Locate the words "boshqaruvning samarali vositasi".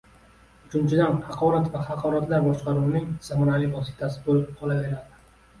2.47-4.25